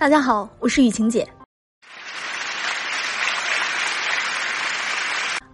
[0.00, 1.28] 大家好，我是雨晴姐。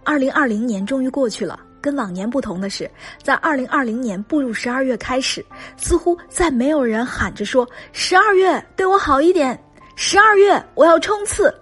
[0.05, 2.89] 二零二零年终于过去了，跟往年不同的是，
[3.21, 9.61] 在二零二零年步入十二月开始，似乎再没有人喊着说“十二月对我好一点，
[9.97, 11.53] 十二月我要冲刺”，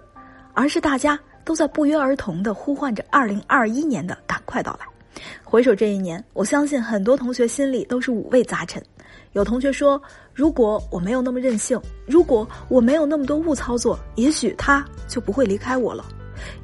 [0.54, 4.86] 而是大家都在不约而同的呼唤着二零二一年的赶快到来。
[5.44, 8.82] 回首这一年，我相信很多同学心里都是五味杂陈。
[9.32, 10.00] 有同学说
[10.32, 16.04] ：“如果我没有那么任性，如果我没有那么多误操作，也许他就不会离开我了。”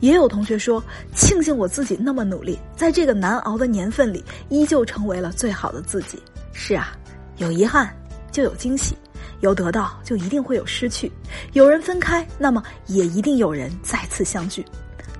[0.00, 0.82] 也有同学说
[1.14, 6.22] ：“庆幸我自己那么努力，在这个难熬的年份里，依旧成为了最好的自己。”
[6.52, 6.96] 是啊，
[7.38, 7.94] 有遗憾
[8.30, 8.96] 就有惊喜，
[9.41, 11.10] 有得到就一定会有失去，
[11.52, 14.64] 有人分开，那么也一定有人再次相聚。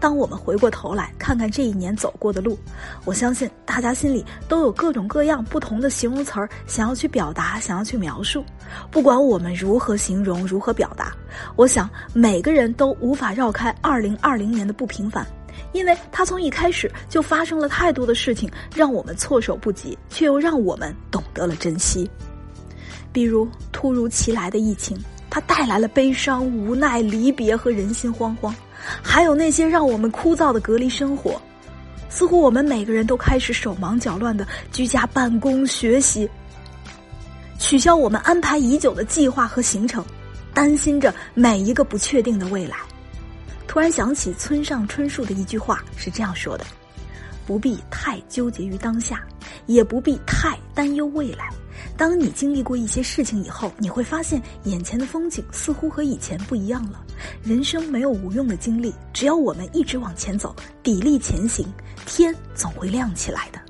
[0.02, 2.59] 当我们回过头来看看这一年走过的路，
[3.05, 8.45] 我相信大家心里都有各种各样不同的形容词儿想要去表达，想要去描述。
[8.91, 11.15] 不管我们如何形容，如何表达，
[11.55, 15.24] 我想每个人都无法绕开二零二零年的不平凡，
[15.71, 22.10] 因为它从一开始就发生了太多的事情，让我们措手不及，却又让我们懂得了珍惜。
[23.12, 24.99] 比如突如其来的疫情。
[25.35, 28.52] 它带来了悲伤、无奈、离别和人心惶惶，
[29.02, 31.41] 还有那些让我们枯燥的隔离生活，
[32.11, 36.29] 似乎我们每个人都开始手忙脚乱的居家办公、学习，
[37.59, 40.05] 取消我们安排已久的计划和行程，
[40.52, 42.77] 担心着每一个不确定的未来。
[43.67, 46.67] 突然想起村上春树的一句话是这样说的
[47.46, 49.23] ：“不必太纠结于当下，
[49.65, 51.49] 也不必太担忧未来。”
[52.03, 57.01] 当你经历过一些事情以后，你会发现眼前的风景似乎和以前不一样了。
[57.45, 61.65] 人生没有无用的经历，只要我们一直往前走，砥砺前行，
[62.05, 63.61] 天总会亮起来的。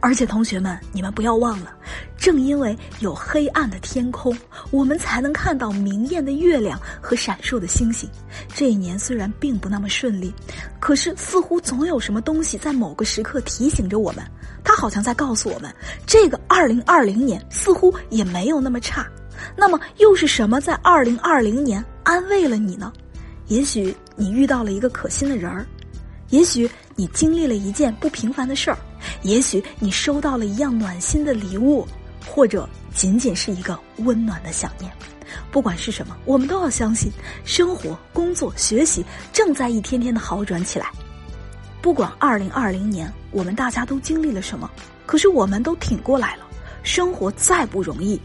[0.00, 1.72] 而且，同学们，你们不要忘了，
[2.18, 4.36] 正因为有黑暗的天空，
[4.70, 8.10] 我们才能看到明艳的月亮和闪烁的星星。
[8.54, 10.34] 这一年虽然并不那么顺利，
[10.80, 14.24] 可是似乎总有什么东西在某个时刻提醒着我们，
[14.64, 15.72] 它好像在告诉我们，
[16.06, 19.06] 这个二零二零年似乎也没有那么差。
[19.56, 22.92] 那么，又是什么在二零二零年安慰了你呢？
[23.46, 25.64] 也许你遇到了一个可心的人儿，
[26.30, 28.76] 也许你经历了一件不平凡的事儿。
[29.22, 31.86] 也许你收到了一样暖心的礼物，
[32.28, 34.92] 或者仅仅是一个温暖的想念。
[35.50, 37.10] 不管是什么，我们都要相信，
[37.44, 40.90] 生活、工作、学习正在一天天的好转起来。
[41.80, 44.70] 不管二零二零年我们大家都经历了什么，
[45.06, 46.46] 可是我们都挺过来了。
[46.82, 48.20] 生活再不容易，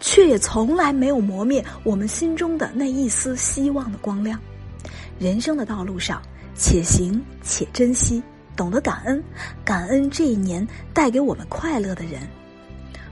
[0.00, 4.38] 却也从来没有磨灭我们心中的那一丝希望的光亮。
[5.18, 6.20] 人生的道路上，
[6.54, 8.22] 且行且珍惜。
[8.56, 9.22] 懂得感恩，
[9.64, 12.20] 感恩这一年带给我们快乐的人，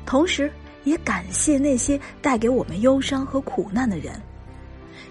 [0.09, 0.51] 同时
[0.85, 4.19] 也感谢那些带给我们忧伤和苦难的人，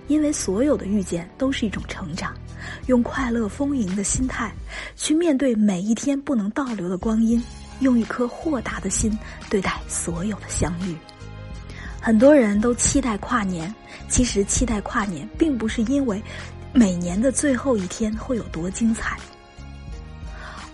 [0.07, 2.33] 因为所有的遇见都是一种成长。
[2.87, 4.51] 用快乐丰盈的心态
[4.95, 7.41] 去面对每一天不能倒流的光阴，
[7.79, 9.15] 用一颗豁达的心
[9.51, 10.95] 对待所有的相遇。
[12.01, 13.71] 很多人都期待跨年，
[14.09, 16.19] 其实期待跨年并不是因为
[16.73, 19.15] 每年的最后一天会有多精彩。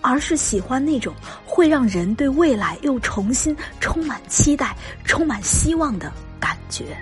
[0.04, 1.16] 而是喜欢那种
[1.46, 4.76] 会让人对未来又重新充满期待、
[5.06, 6.98] 充满希望的感觉。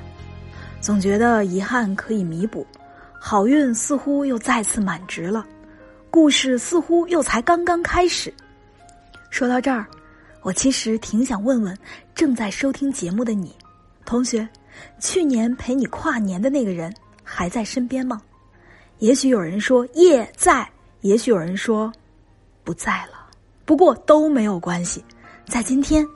[0.80, 2.66] 总觉得遗憾可以弥补，
[3.20, 5.46] 好运似乎又再次满值了，
[6.12, 8.32] 故事似乎又才刚刚开始。
[9.32, 9.88] 说到这儿，
[10.44, 11.76] 我其实挺想问问
[12.14, 13.56] 正在收听节目的你，
[14.06, 14.48] 同学，
[15.00, 18.22] 去年陪你跨年的那个人还在身边吗？
[19.00, 20.70] 也许有人说夜在，
[21.02, 21.92] 也许有人说。
[22.72, 23.28] 不在了，
[23.66, 25.04] 不过都没有关系。
[25.46, 26.08] 在今天，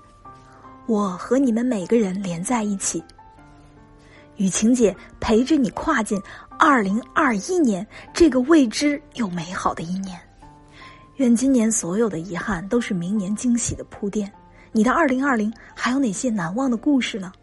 [0.86, 3.04] 我和你们每个人连在一起，
[4.38, 6.18] 雨晴姐陪着你跨进
[6.58, 10.18] 二零二一年这个未知又美好的一年。
[11.18, 14.32] 愿今年所有的遗憾都是明年惊喜的铺垫。
[14.72, 17.34] 你的二零二零还有哪些难忘的故事呢？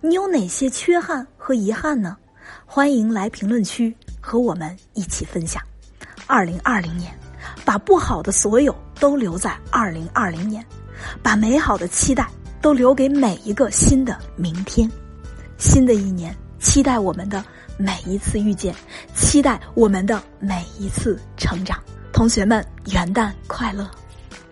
[0.00, 2.16] 你有哪些缺憾和遗憾呢？
[2.64, 5.60] 欢迎来评论区和我们一起分享。
[6.28, 7.12] 二零二零年。
[7.64, 10.64] 把不好的所有都留在二零二零年，
[11.22, 12.28] 把美好的期待
[12.60, 14.90] 都留给每一个新的明天。
[15.58, 17.44] 新的一年，期待我们的
[17.76, 18.74] 每一次遇见，
[19.14, 21.78] 期待我们的每一次成长。
[22.12, 23.88] 同学们，元旦快乐！